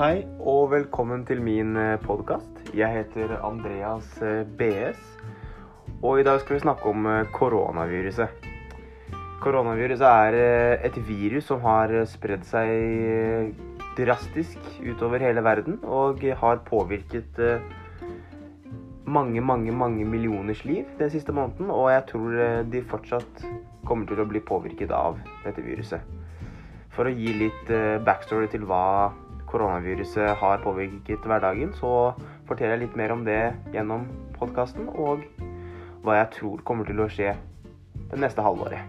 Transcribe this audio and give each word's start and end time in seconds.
Hei 0.00 0.22
og 0.48 0.70
velkommen 0.72 1.26
til 1.28 1.42
min 1.44 1.74
podkast. 2.00 2.70
Jeg 2.72 2.88
heter 2.88 3.34
Andreas 3.44 4.06
eh, 4.24 4.46
BS, 4.56 4.96
og 6.00 6.22
i 6.22 6.24
dag 6.24 6.38
skal 6.40 6.56
vi 6.56 6.62
snakke 6.62 6.88
om 6.88 7.04
eh, 7.04 7.28
koronaviruset. 7.34 8.48
Koronaviruset 9.44 10.06
er 10.08 10.38
eh, 10.38 10.86
et 10.88 10.96
virus 11.04 11.50
som 11.52 11.60
har 11.68 11.92
spredd 12.08 12.48
seg 12.48 12.72
eh, 12.72 13.52
drastisk 14.00 14.72
utover 14.80 15.20
hele 15.20 15.44
verden 15.44 15.76
og 15.84 16.24
har 16.46 16.64
påvirket 16.64 17.44
eh, 17.44 17.60
mange, 19.04 19.44
mange, 19.44 19.76
mange 19.84 20.08
millioners 20.08 20.64
liv 20.64 20.88
den 20.96 21.12
siste 21.12 21.36
måneden, 21.36 21.68
og 21.68 21.90
jeg 21.92 22.08
tror 22.16 22.44
eh, 22.48 22.60
de 22.72 22.86
fortsatt 22.88 23.48
kommer 23.84 24.08
til 24.08 24.24
å 24.24 24.30
bli 24.32 24.40
påvirket 24.40 24.96
av 24.96 25.20
dette 25.44 25.60
viruset. 25.60 26.00
For 26.96 27.04
å 27.04 27.12
gi 27.12 27.42
litt 27.44 27.68
eh, 27.68 27.98
backstory 28.00 28.48
til 28.48 28.64
hva 28.64 28.86
koronaviruset 29.50 30.36
har 30.40 30.62
påvirket 30.64 31.26
hverdagen, 31.26 31.74
så 31.76 32.12
forteller 32.48 32.76
jeg 32.76 32.86
litt 32.86 32.98
mer 33.00 33.14
om 33.14 33.26
det 33.26 33.42
gjennom 33.74 34.06
podkasten, 34.38 34.88
og 34.94 35.26
hva 36.04 36.22
jeg 36.22 36.32
tror 36.38 36.64
kommer 36.64 36.88
til 36.88 37.02
å 37.02 37.10
skje 37.10 37.34
det 38.10 38.18
neste 38.22 38.44
halvåret. 38.44 38.82